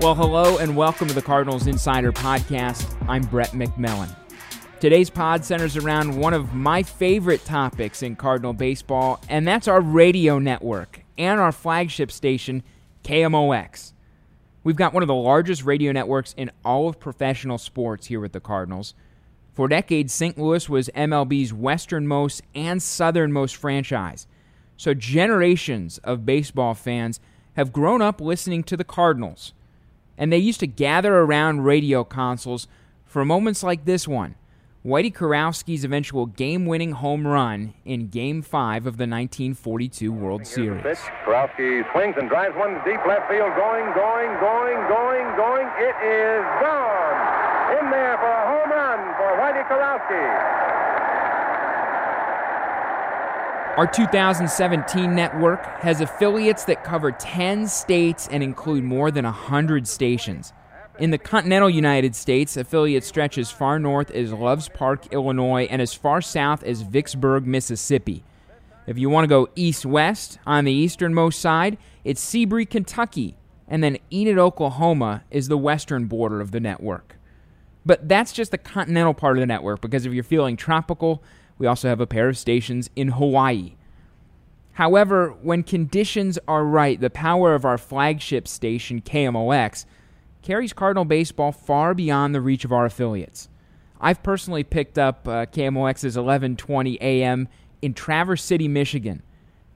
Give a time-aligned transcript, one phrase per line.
[0.00, 2.96] Well, hello and welcome to the Cardinals Insider Podcast.
[3.06, 4.08] I'm Brett McMillan.
[4.80, 9.82] Today's pod centers around one of my favorite topics in Cardinal baseball, and that's our
[9.82, 12.62] radio network and our flagship station,
[13.04, 13.92] KMOX.
[14.64, 18.32] We've got one of the largest radio networks in all of professional sports here with
[18.32, 18.94] the Cardinals.
[19.52, 20.38] For decades, St.
[20.38, 24.26] Louis was MLB's westernmost and southernmost franchise.
[24.78, 27.20] So generations of baseball fans
[27.52, 29.52] have grown up listening to the Cardinals.
[30.20, 32.68] And they used to gather around radio consoles
[33.06, 34.34] for moments like this one
[34.84, 40.82] Whitey Kurowski's eventual game winning home run in Game 5 of the 1942 World Series.
[40.82, 40.98] Pitch.
[41.24, 43.48] Kurowski swings and drives one to deep left field.
[43.56, 45.66] Going, going, going, going, going.
[45.80, 47.16] It is gone.
[47.80, 50.89] In there for a home run for Whitey Kurowski.
[53.76, 60.52] Our 2017 network has affiliates that cover 10 states and include more than 100 stations.
[60.98, 65.80] In the continental United States, affiliates stretch as far north as Loves Park, Illinois, and
[65.80, 68.24] as far south as Vicksburg, Mississippi.
[68.88, 73.36] If you want to go east west, on the easternmost side, it's Seabury, Kentucky,
[73.68, 77.16] and then Enid, Oklahoma is the western border of the network.
[77.86, 81.22] But that's just the continental part of the network because if you're feeling tropical,
[81.60, 83.74] we also have a pair of stations in Hawaii.
[84.72, 89.84] However, when conditions are right, the power of our flagship station, KMOX,
[90.40, 93.50] carries Cardinal baseball far beyond the reach of our affiliates.
[94.00, 97.46] I've personally picked up uh, KMOX's 11:20 a.m.
[97.82, 99.22] in Traverse City, Michigan.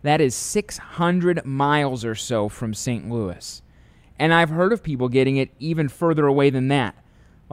[0.00, 3.10] That is 600 miles or so from St.
[3.10, 3.60] Louis.
[4.18, 6.94] And I've heard of people getting it even further away than that,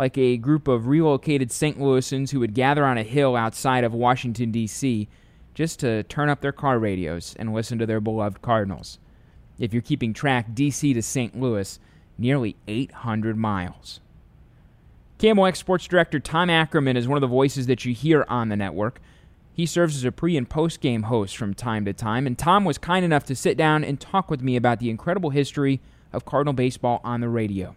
[0.02, 1.78] like a group of relocated St.
[1.78, 5.08] Louisans who would gather on a hill outside of Washington, D.C.,
[5.54, 8.98] just to turn up their car radios and listen to their beloved Cardinals.
[9.60, 10.96] If you're keeping track, D.C.
[10.96, 11.40] to St.
[11.40, 11.78] Louis,
[12.18, 14.00] nearly 800 miles.
[15.20, 18.58] KMOX Sports Director Tom Ackerman is one of the voices that you hear on the
[18.58, 19.00] network.
[19.54, 22.66] He serves as a pre and post game host from time to time, and Tom
[22.66, 25.80] was kind enough to sit down and talk with me about the incredible history
[26.12, 27.76] of Cardinal baseball on the radio.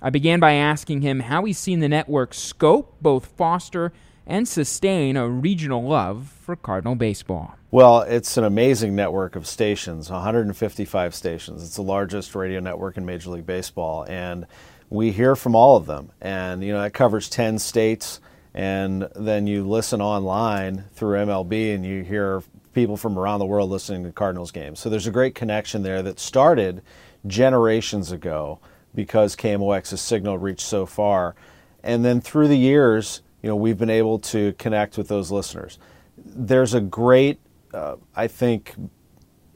[0.00, 3.92] I began by asking him how he's seen the network scope, both foster
[4.26, 7.54] and sustain a regional love for Cardinal baseball.
[7.70, 11.64] Well, it's an amazing network of stations, 155 stations.
[11.64, 14.46] It's the largest radio network in Major League Baseball, and
[14.88, 16.12] we hear from all of them.
[16.20, 18.20] And you know, it covers 10 states,
[18.54, 22.42] and then you listen online through MLB, and you hear
[22.72, 24.78] people from around the world listening to Cardinals games.
[24.78, 26.82] So there's a great connection there that started
[27.26, 28.60] generations ago
[28.94, 31.34] because KMOX's signal reached so far,
[31.82, 35.78] and then through the years, you know, we've been able to connect with those listeners.
[36.16, 37.38] There's a great
[37.72, 38.74] uh, I think,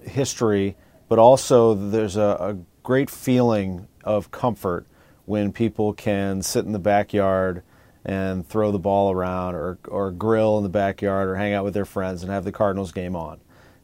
[0.02, 0.76] history,
[1.08, 4.84] but also there's a, a, great feeling of comfort
[5.24, 7.62] when people can sit in the backyard
[8.04, 11.74] and throw the ball around or, or grill in the backyard or hang out with
[11.74, 13.38] their friends and have the Cardinals game on.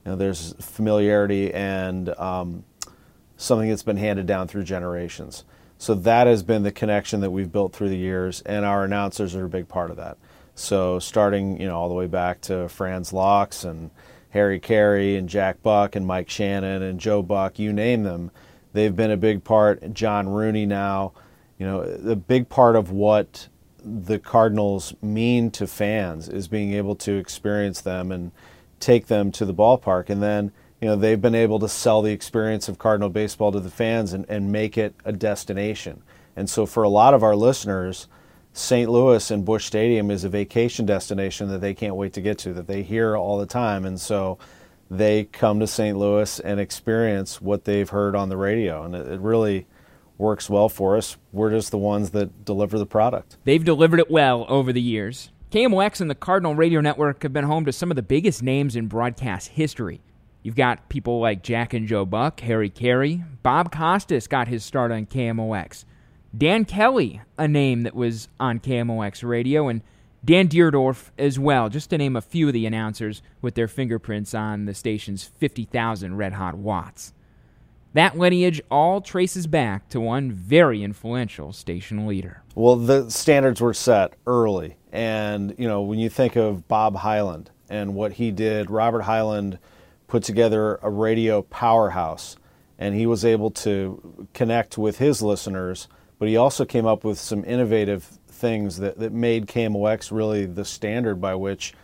[0.05, 2.65] You know, there's familiarity and um,
[3.39, 5.45] something that's been handed down through generations.
[5.79, 9.35] So that has been the connection that we've built through the years, and our announcers
[9.35, 10.19] are a big part of that.
[10.57, 13.91] So starting, you know, all the way back to France Laux and
[14.31, 18.33] Harry Caray and Jack Buck and Mike Shannon and Joe Buck, you name them,
[18.73, 19.95] they've been a big part.
[19.95, 21.13] John Rooney now,
[21.59, 23.49] you know, a big part of what
[23.85, 28.33] the Cardinals mean to fans is being able to experience them and
[28.81, 30.11] take them to the ballpark.
[30.11, 33.61] And then, you know, they've been able to sell the experience of Cardinal baseball to
[33.61, 36.03] the fans and, and make it a destination.
[36.37, 38.07] And so for a lot of our listeners,
[38.53, 38.89] St.
[38.91, 42.53] Louis and Busch Stadium is a vacation destination that they can't wait to get to,
[42.55, 43.85] that they hear all the time.
[43.85, 44.39] And so
[44.91, 45.97] they come to St.
[45.97, 48.85] Louis and experience what they've heard on the radio.
[48.85, 49.67] And it, it really
[50.17, 51.17] works well for us.
[51.33, 53.37] We're just the ones that deliver the product.
[53.45, 55.31] They've delivered it well over the years.
[55.51, 58.77] KMOX and the Cardinal Radio Network have been home to some of the biggest names
[58.77, 60.03] in broadcast history.
[60.49, 63.23] You've got people like Jack and Joe Buck, Harry Caray.
[63.43, 65.85] Bob Costas got his start on KMOX.
[66.35, 69.83] Dan Kelly, a name that was on KMOX radio, and
[70.25, 74.33] Dan Dierdorf as well, just to name a few of the announcers with their fingerprints
[74.33, 77.13] on the station's 50,000 red hot watts.
[77.93, 82.43] That lineage all traces back to one very influential station leader.
[82.55, 84.79] Well, the standards were set early.
[84.93, 89.59] And, you know, when you think of Bob Hyland and what he did, Robert Hyland
[90.09, 92.37] put together a radio powerhouse.
[92.79, 95.89] And he was able to connect with his listeners,
[96.19, 100.65] but he also came up with some innovative things that, that made KMOX really the
[100.65, 101.75] standard by which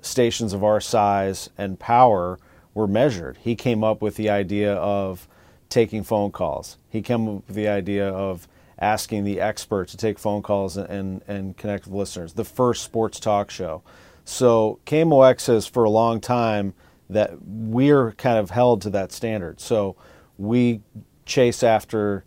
[0.00, 2.38] stations of our size and power
[2.74, 3.38] were measured.
[3.42, 5.28] He came up with the idea of
[5.68, 6.78] taking phone calls.
[6.88, 8.48] He came up with the idea of
[8.78, 12.34] asking the expert to take phone calls and, and connect with listeners.
[12.34, 13.82] The first sports talk show.
[14.24, 16.74] So KMOX has for a long time
[17.10, 19.60] that we're kind of held to that standard.
[19.60, 19.96] So
[20.36, 20.80] we
[21.24, 22.24] chase after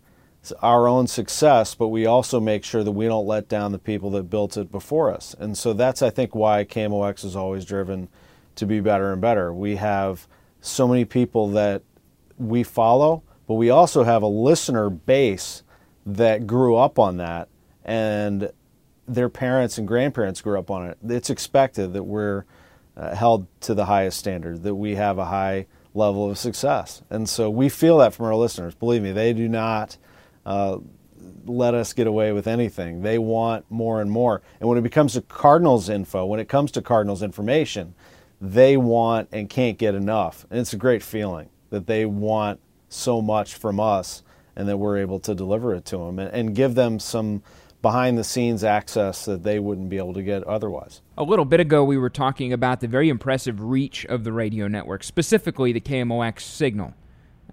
[0.60, 4.10] our own success, but we also make sure that we don't let down the people
[4.10, 5.36] that built it before us.
[5.38, 8.08] And so that's, I think, why KMOX is always driven
[8.56, 9.52] to be better and better.
[9.52, 10.26] We have
[10.60, 11.82] so many people that
[12.38, 15.62] we follow but we also have a listener base
[16.06, 17.48] that grew up on that
[17.84, 18.50] and
[19.06, 20.96] their parents and grandparents grew up on it.
[21.06, 22.44] It's expected that we're
[22.96, 27.02] uh, held to the highest standard, that we have a high level of success.
[27.10, 28.74] And so we feel that from our listeners.
[28.74, 29.96] Believe me, they do not
[30.46, 30.78] uh,
[31.44, 33.02] let us get away with anything.
[33.02, 34.42] They want more and more.
[34.60, 37.94] And when it becomes to Cardinals info, when it comes to Cardinals information,
[38.40, 40.46] they want and can't get enough.
[40.50, 44.22] And it's a great feeling that they want so much from us
[44.56, 47.42] and that we're able to deliver it to them and, and give them some
[47.82, 51.02] behind the scenes access that they wouldn't be able to get otherwise.
[51.18, 54.68] A little bit ago, we were talking about the very impressive reach of the radio
[54.68, 56.94] network, specifically the KMOX signal.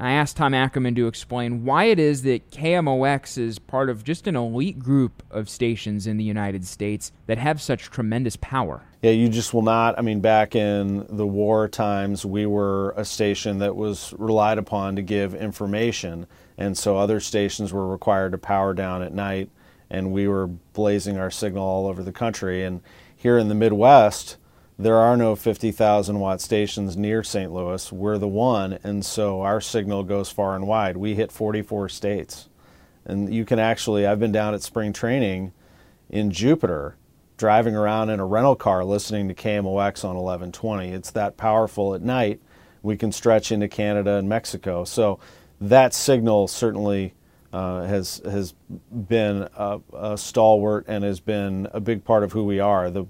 [0.02, 4.28] I asked Tom Ackerman to explain why it is that KMOX is part of just
[4.28, 8.84] an elite group of stations in the United States that have such tremendous power.
[9.02, 10.00] Yeah, you just will not.
[10.00, 14.96] I mean, back in the war times, we were a station that was relied upon
[14.96, 16.28] to give information,
[16.58, 19.50] and so other stations were required to power down at night,
[19.90, 22.64] and we were blazing our signal all over the country.
[22.64, 22.82] And
[23.16, 24.38] here in the Midwest,
[24.78, 27.52] there are no 50,000 watt stations near St.
[27.52, 27.92] Louis.
[27.92, 30.96] We're the one, and so our signal goes far and wide.
[30.96, 32.48] We hit 44 states.
[33.06, 35.52] And you can actually, I've been down at spring training
[36.10, 36.96] in Jupiter,
[37.38, 40.92] driving around in a rental car listening to KMOX on 1120.
[40.92, 42.40] It's that powerful at night.
[42.82, 44.86] We can stretch into Canada and Mexico.
[44.86, 45.20] So
[45.60, 47.16] that signal certainly
[47.52, 48.54] uh, has has
[49.08, 52.90] been a, a, stalwart and has been a big part of who we are.
[52.92, 53.06] The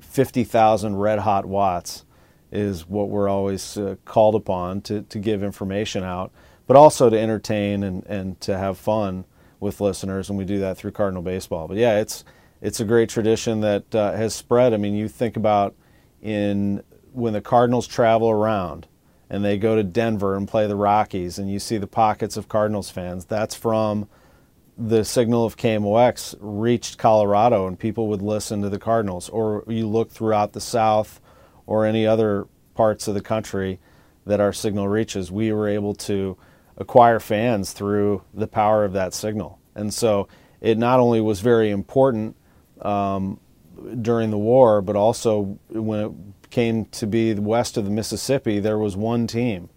[0.00, 2.04] 50,000 red hot watts
[2.50, 6.32] is what we're always uh, called upon to, to give information out,
[6.66, 9.24] but also to entertain and, and to have fun
[9.60, 11.68] with listeners, and we do that through Cardinal Baseball.
[11.68, 12.24] But yeah, it's
[12.62, 14.72] it's a great tradition that uh, has spread.
[14.72, 15.74] I mean, you think about
[16.22, 16.82] in
[17.12, 18.86] when the Cardinals travel around
[19.28, 22.48] and they go to Denver and play the Rockies, and you see the pockets of
[22.48, 23.24] Cardinals fans.
[23.24, 24.08] That's from
[24.78, 29.88] the signal of KMOX reached Colorado and people would listen to the Cardinals, or you
[29.88, 31.20] look throughout the South
[31.66, 33.80] or any other parts of the country
[34.26, 36.36] that our signal reaches, we were able to
[36.76, 39.58] acquire fans through the power of that signal.
[39.74, 40.28] And so
[40.60, 42.36] it not only was very important
[42.82, 43.40] um,
[44.02, 48.78] during the war, but also when it came to be west of the Mississippi, there
[48.78, 49.68] was one team,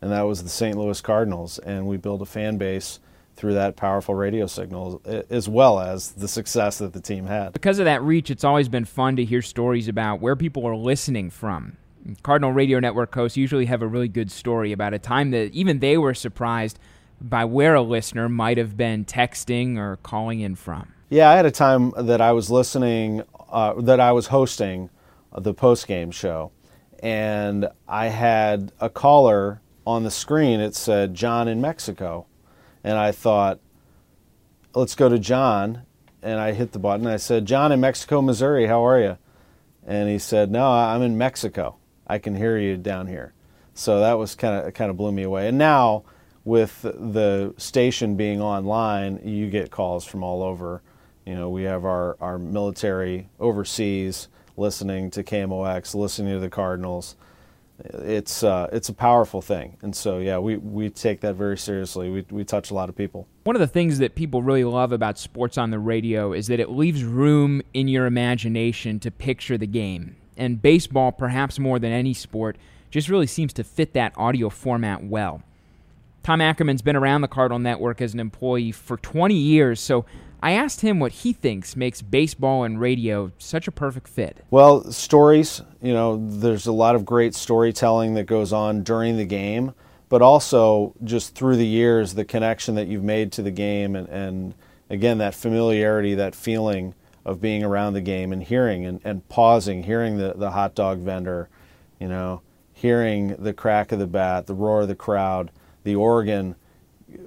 [0.00, 0.76] and that was the St.
[0.76, 1.58] Louis Cardinals.
[1.58, 3.00] And we built a fan base
[3.36, 7.52] through that powerful radio signal, as well as the success that the team had.
[7.52, 10.74] Because of that reach, it's always been fun to hear stories about where people are
[10.74, 11.76] listening from.
[12.22, 15.78] Cardinal Radio Network hosts usually have a really good story about a time that even
[15.78, 16.78] they were surprised
[17.20, 20.92] by where a listener might have been texting or calling in from.
[21.08, 24.90] Yeah, I had a time that I was listening, uh, that I was hosting
[25.36, 26.52] the post game show,
[27.00, 30.60] and I had a caller on the screen.
[30.60, 32.26] It said John in Mexico
[32.84, 33.60] and I thought,
[34.74, 35.82] let's go to John.
[36.22, 37.06] And I hit the button.
[37.06, 39.18] I said, John in Mexico, Missouri, how are you?
[39.86, 41.76] And he said, No, I'm in Mexico.
[42.06, 43.34] I can hear you down here.
[43.74, 45.48] So that was kind of kind of blew me away.
[45.48, 46.04] And now
[46.44, 50.82] with the station being online, you get calls from all over.
[51.24, 57.16] You know, we have our, our military overseas listening to KMOX, listening to the Cardinals
[57.84, 62.10] it's uh, it's a powerful thing, and so yeah, we, we take that very seriously.
[62.10, 63.28] We we touch a lot of people.
[63.44, 66.58] One of the things that people really love about sports on the radio is that
[66.58, 70.16] it leaves room in your imagination to picture the game.
[70.36, 72.56] And baseball, perhaps more than any sport,
[72.90, 75.42] just really seems to fit that audio format well.
[76.24, 80.04] Tom Ackerman's been around the Cardinal Network as an employee for 20 years, so
[80.40, 84.44] I asked him what he thinks makes baseball and radio such a perfect fit.
[84.50, 89.24] Well, stories, you know, there's a lot of great storytelling that goes on during the
[89.24, 89.74] game,
[90.08, 94.08] but also just through the years, the connection that you've made to the game, and,
[94.08, 94.54] and
[94.90, 99.82] again, that familiarity, that feeling of being around the game and hearing and, and pausing,
[99.82, 101.48] hearing the, the hot dog vendor,
[101.98, 102.40] you know,
[102.72, 105.50] hearing the crack of the bat, the roar of the crowd,
[105.82, 106.54] the organ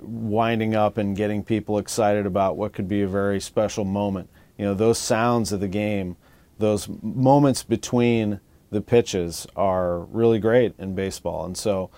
[0.01, 4.29] winding up and getting people excited about what could be a very special moment.
[4.57, 6.17] You know, those sounds of the game,
[6.59, 11.45] those moments between the pitches are really great in baseball.
[11.45, 11.89] And so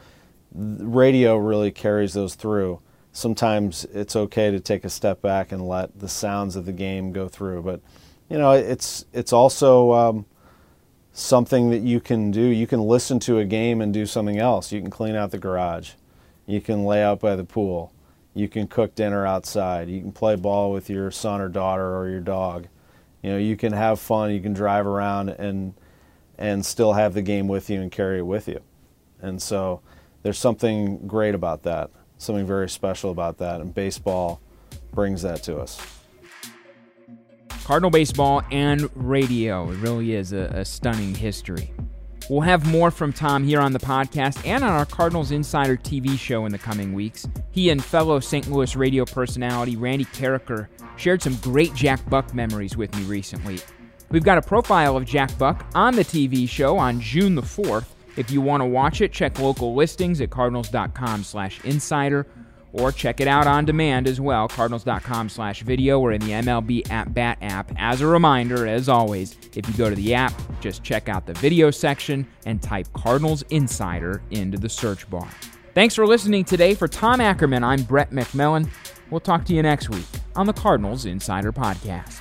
[0.53, 2.79] radio really carries those through.
[3.11, 7.11] Sometimes it's okay to take a step back and let the sounds of the game
[7.11, 7.81] go through, but
[8.29, 10.25] you know, it's it's also um,
[11.11, 12.41] something that you can do.
[12.41, 14.71] You can listen to a game and do something else.
[14.71, 15.91] You can clean out the garage.
[16.45, 17.93] You can lay out by the pool.
[18.33, 19.89] You can cook dinner outside.
[19.89, 22.67] You can play ball with your son or daughter or your dog.
[23.21, 24.31] You know, you can have fun.
[24.31, 25.73] You can drive around and
[26.37, 28.59] and still have the game with you and carry it with you.
[29.21, 29.81] And so
[30.23, 31.91] there's something great about that.
[32.17, 33.61] Something very special about that.
[33.61, 34.41] And baseball
[34.93, 35.79] brings that to us.
[37.63, 39.69] Cardinal baseball and radio.
[39.71, 41.71] It really is a, a stunning history.
[42.29, 46.17] We'll have more from Tom here on the podcast and on our Cardinals Insider TV
[46.17, 47.27] show in the coming weeks.
[47.51, 48.49] He and fellow St.
[48.49, 53.59] Louis radio personality Randy Karraker shared some great Jack Buck memories with me recently.
[54.09, 57.87] We've got a profile of Jack Buck on the TV show on June the 4th.
[58.15, 62.27] If you want to watch it, check local listings at cardinals.com/insider
[62.73, 66.89] or check it out on demand as well, cardinals.com slash video or in the MLB
[66.91, 67.71] At Bat app.
[67.77, 71.33] As a reminder, as always, if you go to the app, just check out the
[71.33, 75.29] video section and type Cardinals Insider into the search bar.
[75.73, 76.75] Thanks for listening today.
[76.75, 78.69] For Tom Ackerman, I'm Brett McMillan.
[79.09, 82.19] We'll talk to you next week on the Cardinals Insider Podcast.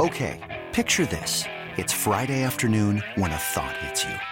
[0.00, 1.44] Okay, picture this.
[1.76, 4.31] It's Friday afternoon when a thought hits you.